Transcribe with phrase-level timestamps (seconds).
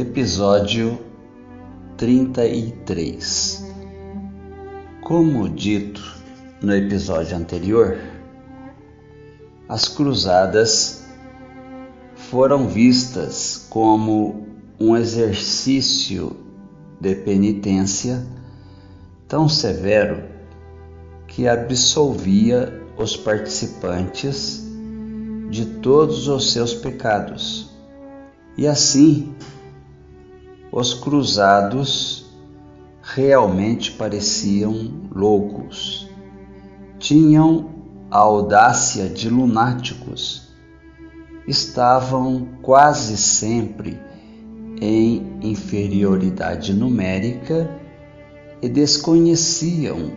[0.00, 0.98] Episódio
[1.98, 3.66] 33
[5.02, 6.00] Como dito
[6.62, 7.98] no episódio anterior,
[9.68, 11.04] as cruzadas
[12.14, 14.46] foram vistas como
[14.80, 16.34] um exercício
[16.98, 18.24] de penitência
[19.28, 20.24] tão severo
[21.26, 24.66] que absolvia os participantes
[25.50, 27.68] de todos os seus pecados.
[28.56, 29.34] E assim,
[30.72, 32.30] os cruzados
[33.02, 36.08] realmente pareciam loucos.
[36.98, 37.70] Tinham
[38.10, 40.48] a audácia de lunáticos.
[41.46, 43.98] Estavam quase sempre
[44.80, 47.68] em inferioridade numérica
[48.62, 50.12] e desconheciam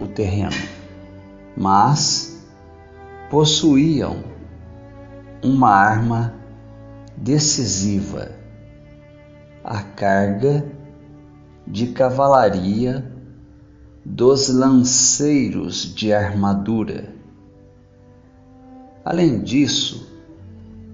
[0.00, 0.56] o terreno,
[1.56, 2.42] mas
[3.30, 4.22] possuíam
[5.42, 6.34] uma arma
[7.16, 8.32] decisiva,
[9.62, 10.64] a carga
[11.66, 13.12] de cavalaria
[14.04, 17.14] dos lanceiros de armadura.
[19.04, 20.08] Além disso,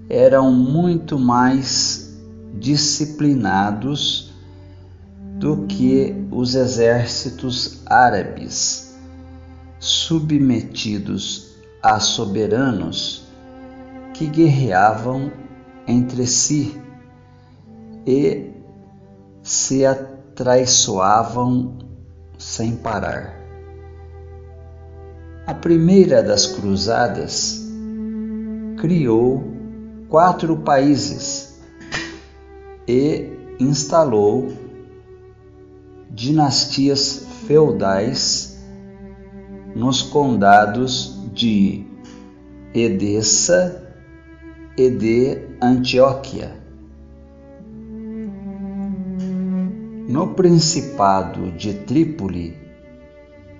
[0.09, 2.17] eram muito mais
[2.53, 4.33] disciplinados
[5.39, 8.95] do que os exércitos árabes,
[9.79, 13.27] submetidos a soberanos
[14.13, 15.31] que guerreavam
[15.87, 16.81] entre si
[18.07, 18.54] e
[19.45, 21.77] se atraiçoavam
[22.35, 23.39] sem parar.
[25.45, 27.61] A primeira das cruzadas
[28.79, 29.43] criou
[30.09, 31.61] quatro países
[32.87, 33.29] e
[33.59, 34.51] instalou
[36.09, 38.59] dinastias feudais
[39.75, 41.85] nos condados de
[42.73, 43.93] Edessa
[44.75, 46.64] e de Antioquia.
[50.07, 52.55] No Principado de Trípoli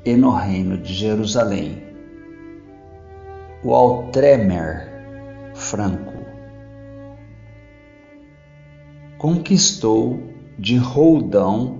[0.05, 1.81] e no Reino de Jerusalém,
[3.63, 4.87] o Altremer
[5.55, 6.13] Franco
[9.17, 10.19] conquistou
[10.59, 11.79] de Roldão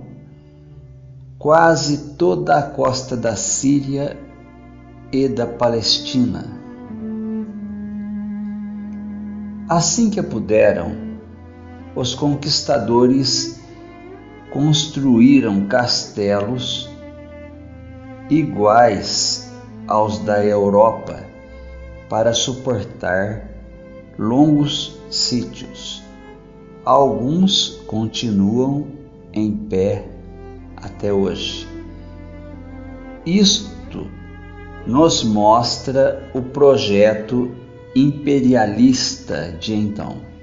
[1.38, 4.18] quase toda a costa da Síria
[5.12, 6.44] e da Palestina.
[9.68, 10.96] Assim que puderam,
[11.94, 13.64] os conquistadores
[14.50, 16.90] construíram castelos
[18.30, 19.52] iguais
[19.86, 21.24] aos da Europa
[22.08, 23.48] para suportar
[24.18, 26.02] longos sítios.
[26.84, 28.86] Alguns continuam
[29.32, 30.04] em pé
[30.76, 31.66] até hoje.
[33.24, 34.06] Isto
[34.86, 37.50] nos mostra o projeto
[37.94, 40.35] imperialista de então.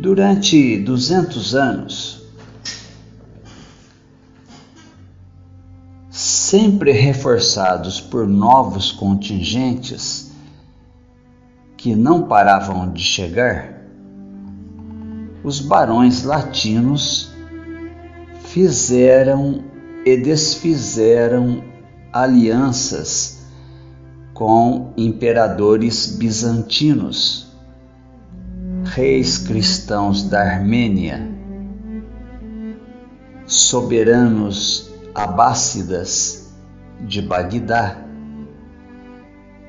[0.00, 2.22] Durante 200 anos,
[6.08, 10.30] sempre reforçados por novos contingentes
[11.76, 13.82] que não paravam de chegar,
[15.42, 17.32] os barões latinos
[18.44, 19.64] fizeram
[20.06, 21.64] e desfizeram
[22.12, 23.44] alianças
[24.32, 27.47] com imperadores bizantinos,
[28.98, 31.24] reis cristãos da Armênia,
[33.46, 36.52] soberanos abássidas
[37.06, 37.96] de Bagdá,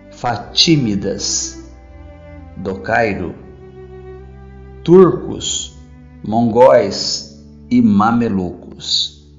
[0.10, 1.64] fatímidas
[2.58, 3.36] do Cairo,
[4.84, 5.78] turcos,
[6.28, 9.32] mongóis e mamelucos.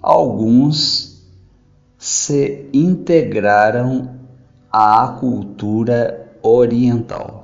[0.00, 1.22] Alguns
[1.98, 4.18] se integraram
[4.72, 7.41] à cultura oriental.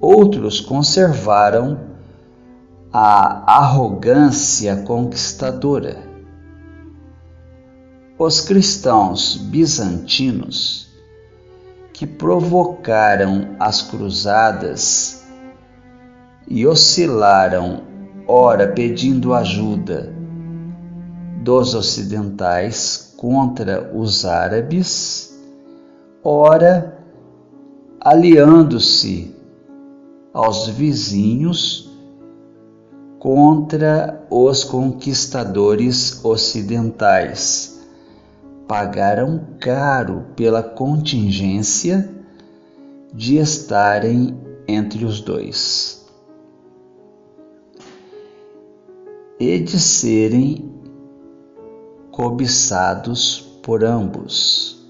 [0.00, 1.80] Outros conservaram
[2.92, 6.02] a arrogância conquistadora.
[8.18, 10.88] Os cristãos bizantinos
[11.92, 15.24] que provocaram as cruzadas
[16.48, 17.82] e oscilaram,
[18.26, 20.14] ora pedindo ajuda
[21.42, 25.38] dos ocidentais, contra os árabes,
[26.22, 26.98] ora
[28.00, 29.35] aliando-se
[30.36, 31.90] aos vizinhos
[33.18, 37.80] contra os conquistadores ocidentais.
[38.68, 42.14] Pagaram caro pela contingência
[43.14, 44.38] de estarem
[44.68, 46.04] entre os dois
[49.40, 50.70] e de serem
[52.10, 54.86] cobiçados por ambos.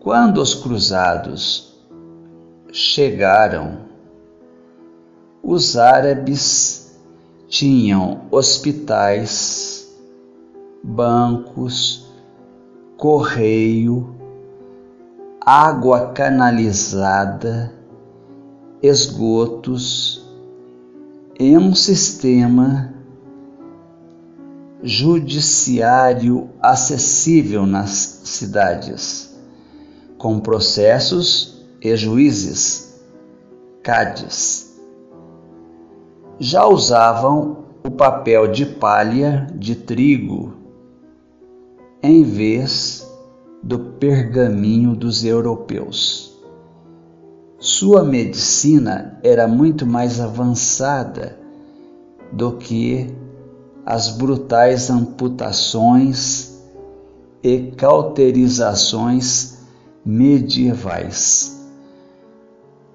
[0.00, 1.69] Quando os cruzados
[2.72, 3.78] chegaram.
[5.42, 6.98] Os árabes
[7.48, 9.90] tinham hospitais,
[10.82, 12.06] bancos,
[12.96, 14.14] correio,
[15.40, 17.72] água canalizada,
[18.82, 20.24] esgotos
[21.38, 22.94] e um sistema
[24.82, 27.90] judiciário acessível nas
[28.24, 29.34] cidades,
[30.16, 33.00] com processos e juízes,
[33.82, 34.78] CADs.
[36.38, 40.54] Já usavam o papel de palha de trigo
[42.02, 43.06] em vez
[43.62, 46.38] do pergaminho dos europeus.
[47.58, 51.38] Sua medicina era muito mais avançada
[52.32, 53.14] do que
[53.84, 56.58] as brutais amputações
[57.42, 59.58] e cauterizações
[60.04, 61.59] medievais.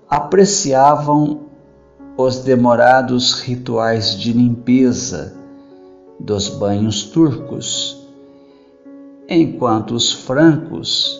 [0.09, 1.45] Apreciavam
[2.15, 5.35] os demorados rituais de limpeza
[6.19, 8.07] dos banhos turcos,
[9.27, 11.19] enquanto os francos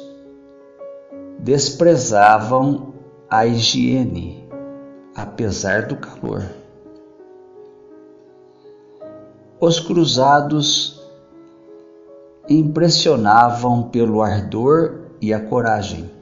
[1.40, 2.94] desprezavam
[3.30, 4.48] a higiene,
[5.16, 6.44] apesar do calor.
[9.60, 11.02] Os cruzados
[12.48, 16.15] impressionavam pelo ardor e a coragem,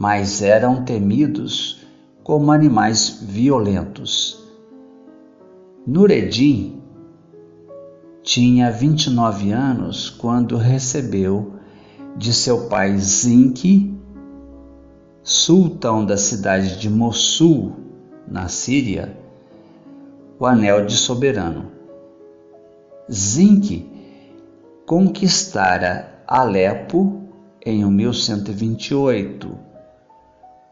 [0.00, 1.86] mas eram temidos
[2.24, 4.42] como animais violentos.
[5.86, 6.80] Nureddin
[8.22, 11.52] tinha 29 anos quando recebeu
[12.16, 13.94] de seu pai Zinki,
[15.22, 17.76] sultão da cidade de Mossul,
[18.26, 19.14] na Síria,
[20.38, 21.72] o anel de soberano.
[23.12, 23.86] Zinc
[24.86, 27.20] conquistara Alepo
[27.66, 29.68] em 1128,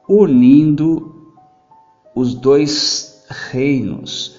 [0.08, 1.14] unindo
[2.14, 4.38] os dois reinos,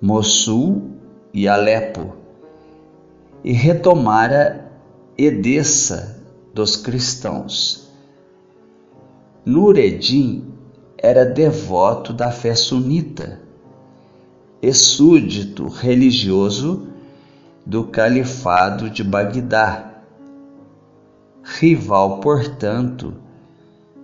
[0.00, 0.92] Mossul
[1.34, 2.14] e Alepo,
[3.42, 4.70] e retomara
[5.18, 6.24] Edessa
[6.54, 7.90] dos cristãos.
[9.44, 10.44] Nureddin
[10.96, 13.40] era devoto da fé sunita
[14.62, 16.86] e súdito religioso
[17.66, 20.02] do Califado de Bagdá,
[21.42, 23.14] rival, portanto,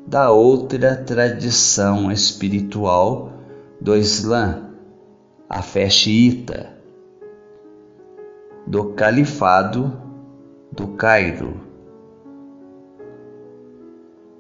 [0.06, 3.32] da outra tradição espiritual
[3.80, 4.70] do Islã,
[5.48, 6.70] a fé xiita,
[8.66, 9.92] do Califado
[10.72, 11.60] do Cairo.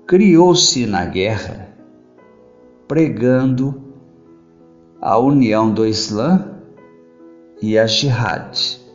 [0.06, 1.68] Criou-se na guerra,
[2.86, 3.82] pregando
[5.00, 6.60] a união do Islã
[7.60, 8.86] e a Jihad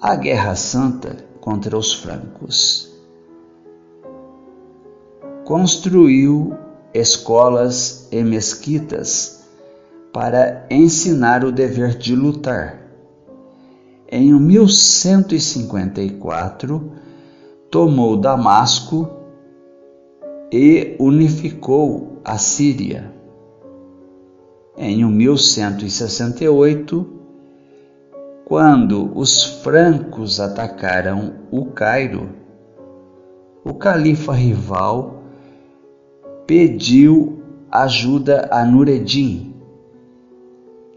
[0.00, 2.95] a Guerra Santa contra os francos.
[5.46, 6.52] Construiu
[6.92, 9.46] escolas e mesquitas
[10.12, 12.82] para ensinar o dever de lutar.
[14.10, 16.90] Em 1154,
[17.70, 19.08] tomou Damasco
[20.50, 23.14] e unificou a Síria.
[24.76, 27.06] Em 1168,
[28.44, 32.30] quando os francos atacaram o Cairo,
[33.64, 35.22] o califa rival
[36.46, 39.54] pediu ajuda a Nureddin,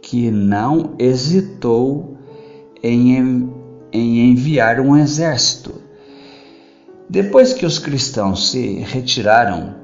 [0.01, 2.17] que não hesitou
[2.83, 3.51] em,
[3.91, 5.73] em enviar um exército.
[7.09, 9.75] Depois que os cristãos se retiraram,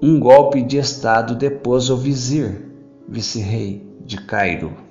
[0.00, 2.72] um golpe de estado depôs o vizir,
[3.06, 4.82] vice-rei de Cairo.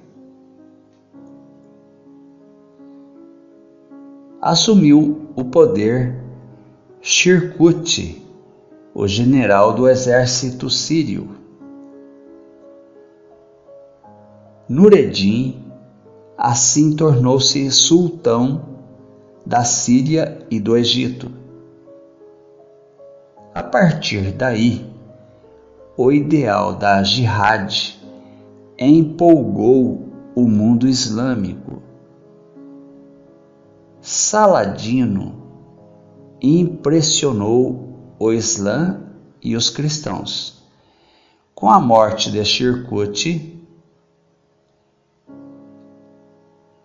[4.42, 6.16] assumiu o poder
[7.00, 8.26] Shirkuti,
[8.94, 11.30] o general do exército sírio.
[14.68, 15.64] Nureddin
[16.38, 18.62] assim tornou-se sultão
[19.46, 21.32] da Síria e do Egito.
[23.54, 24.86] A partir daí,
[25.98, 28.00] o ideal da jihad
[28.78, 31.82] empolgou o mundo islâmico
[34.02, 35.36] Saladino
[36.42, 37.91] impressionou
[38.24, 39.02] o Islã
[39.42, 40.62] e os cristãos.
[41.56, 43.60] Com a morte de Shirkuti,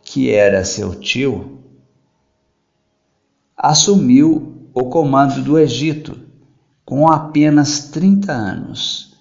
[0.01, 1.59] que era seu tio,
[3.55, 6.19] assumiu o comando do Egito
[6.87, 9.15] com apenas 30 anos.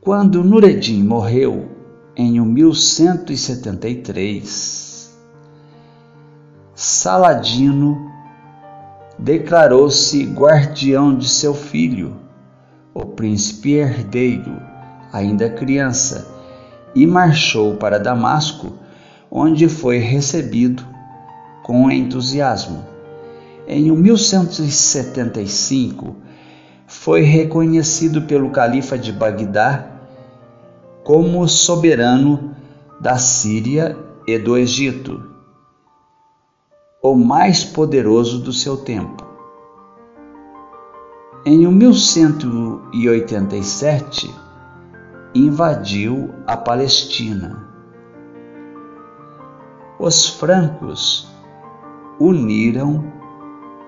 [0.00, 1.68] Quando Nureddin morreu
[2.14, 5.18] em 1173,
[6.76, 8.13] Saladino
[9.18, 12.16] declarou-se guardião de seu filho,
[12.92, 14.74] o príncipe herdeiro
[15.14, 16.28] ainda criança,
[16.92, 18.72] e marchou para Damasco,
[19.30, 20.84] onde foi recebido
[21.62, 22.84] com entusiasmo.
[23.66, 26.16] Em 1175,
[26.86, 29.86] foi reconhecido pelo califa de Bagdá
[31.04, 32.56] como soberano
[33.00, 35.30] da Síria e do Egito,
[37.04, 39.22] o mais poderoso do seu tempo.
[41.44, 44.34] Em 1187,
[45.34, 47.68] invadiu a Palestina.
[49.98, 51.30] Os francos
[52.18, 53.04] uniram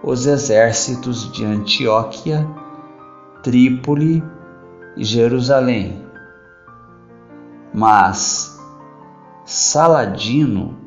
[0.03, 2.47] os exércitos de Antioquia,
[3.43, 4.23] Trípoli
[4.95, 6.05] e Jerusalém.
[7.73, 8.61] Mas
[9.47, 10.86] Saladino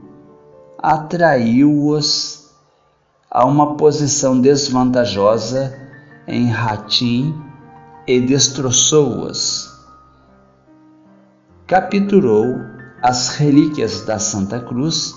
[0.81, 2.50] atraiu-os
[3.29, 5.77] a uma posição desvantajosa
[6.27, 7.36] em Hatim
[8.07, 9.69] e destroçou-os.
[11.67, 12.55] Capturou
[13.01, 15.13] as relíquias da Santa Cruz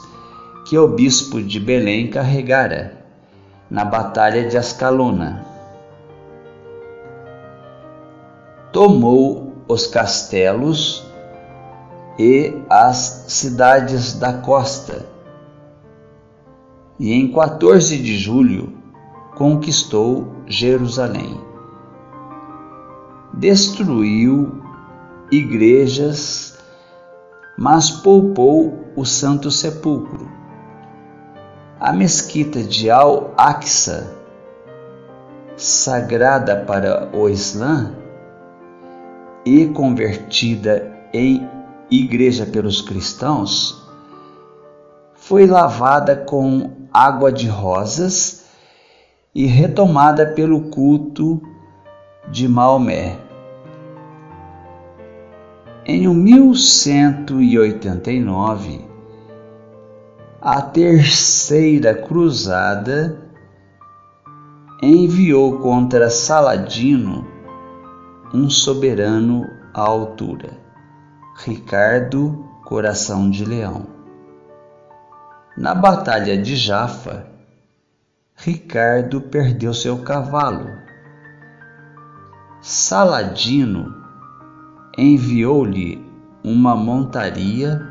[0.67, 2.99] que o bispo de Belém carregara
[3.71, 5.45] na Batalha de Ascalona.
[8.73, 11.05] Tomou os castelos
[12.19, 15.12] e as cidades da costa,
[17.03, 18.73] e em 14 de julho
[19.35, 21.41] conquistou Jerusalém.
[23.35, 24.63] Destruiu
[25.33, 26.57] igrejas,
[27.59, 30.31] mas poupou o Santo Sepulcro
[31.81, 34.17] a mesquita de Al-Aqsa,
[35.57, 37.97] sagrada para o Islã
[39.45, 41.45] e convertida em
[41.91, 43.82] igreja pelos cristãos,
[45.25, 48.45] foi lavada com água de rosas
[49.33, 51.41] e retomada pelo culto
[52.29, 53.17] de Maomé.
[55.87, 58.85] Em 1189,
[60.41, 63.17] a terceira cruzada
[64.83, 67.25] enviou contra Saladino
[68.35, 70.51] um soberano à altura,
[71.37, 74.02] Ricardo Coração de Leão.
[75.57, 77.27] Na Batalha de Jafa,
[78.35, 80.67] Ricardo perdeu seu cavalo.
[82.63, 83.95] Saladino
[84.97, 86.03] enviou-lhe
[86.43, 87.87] uma montaria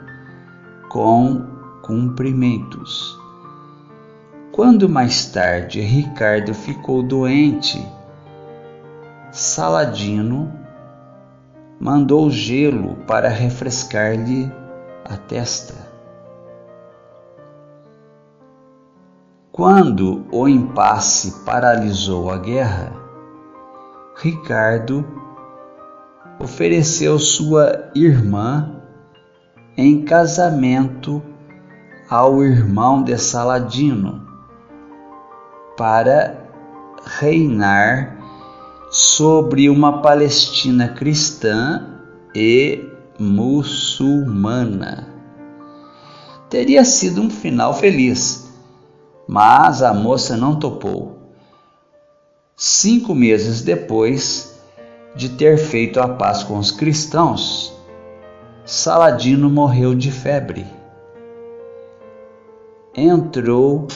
[0.90, 1.46] com
[1.84, 3.16] cumprimentos.
[4.52, 7.88] Quando mais tarde Ricardo ficou doente,
[9.32, 10.52] Saladino
[11.80, 14.52] mandou gelo para refrescar-lhe
[15.06, 15.91] a testa.
[19.62, 22.94] Quando o impasse paralisou a guerra,
[24.18, 25.06] Ricardo
[26.40, 28.82] ofereceu sua irmã
[29.78, 31.22] em casamento
[32.10, 34.28] ao irmão de Saladino
[35.78, 36.44] para
[37.20, 38.18] reinar
[38.90, 42.00] sobre uma Palestina cristã
[42.34, 42.84] e
[43.20, 45.08] muçulmana.
[46.50, 48.41] Teria sido um final feliz,
[49.32, 51.18] mas a moça não topou.
[52.54, 54.62] Cinco meses depois
[55.16, 57.74] de ter feito a paz com os cristãos,
[58.66, 60.66] Saladino morreu de febre
[62.96, 63.88] entrou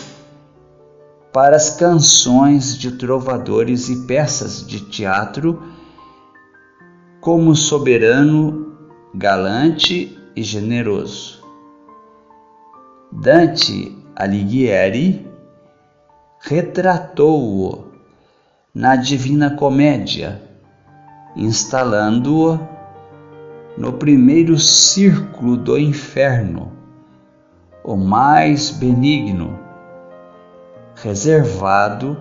[1.33, 5.61] para as canções de trovadores e peças de teatro
[7.19, 8.73] como soberano,
[9.13, 11.43] galante e generoso.
[13.11, 15.27] Dante Alighieri
[16.39, 17.91] retratou-o
[18.73, 20.41] na Divina Comédia,
[21.35, 22.57] instalando-o
[23.77, 26.71] no primeiro círculo do inferno
[27.83, 29.59] o mais benigno,
[30.95, 32.17] reservado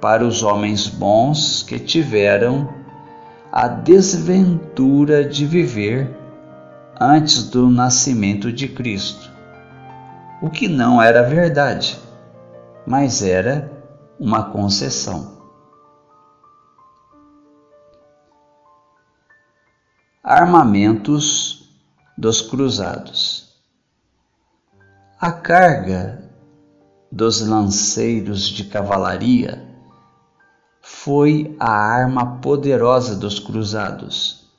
[0.00, 2.66] para os homens bons que tiveram
[3.52, 6.10] a desventura de viver
[6.98, 9.33] antes do nascimento de Cristo.
[10.44, 11.98] O que não era verdade,
[12.86, 13.72] mas era
[14.20, 15.40] uma concessão.
[20.22, 21.66] Armamentos
[22.18, 23.44] dos Cruzados
[25.18, 26.30] a carga
[27.10, 29.66] dos lanceiros de cavalaria
[30.82, 34.50] foi a arma poderosa dos cruzados.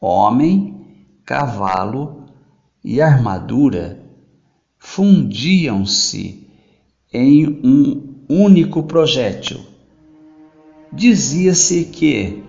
[0.00, 2.28] Homem, cavalo
[2.84, 4.07] e armadura
[4.78, 6.46] fundiam-se
[7.12, 9.60] em um único projétil.
[10.92, 12.42] Dizia-se que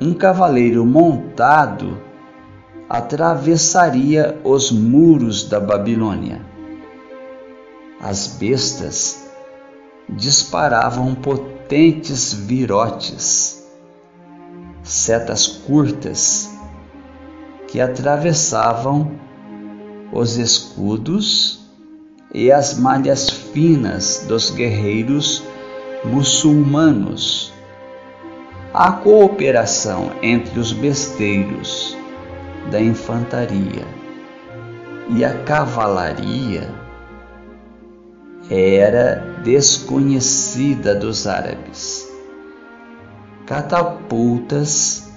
[0.00, 1.98] um cavaleiro montado
[2.88, 6.40] atravessaria os muros da Babilônia.
[8.00, 9.24] As bestas
[10.08, 13.66] disparavam potentes virotes,
[14.82, 16.50] setas curtas
[17.68, 19.12] que atravessavam
[20.14, 21.58] os escudos
[22.32, 25.42] e as malhas finas dos guerreiros
[26.04, 27.52] muçulmanos.
[28.72, 31.96] A cooperação entre os besteiros
[32.70, 33.84] da infantaria
[35.08, 36.70] e a cavalaria
[38.48, 42.08] era desconhecida dos árabes.
[43.46, 45.10] Catapultas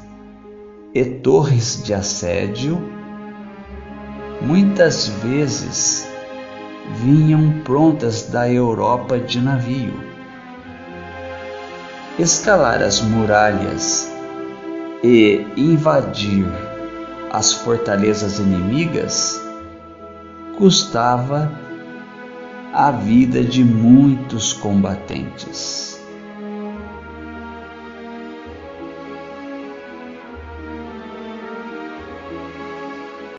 [0.93, 2.96] e torres de assédio
[4.41, 6.07] muitas vezes
[6.95, 9.93] vinham prontas da Europa de navio.
[12.17, 14.11] Escalar as muralhas
[15.03, 16.47] e invadir
[17.31, 19.39] as fortalezas inimigas
[20.57, 21.51] custava
[22.73, 25.96] a vida de muitos combatentes.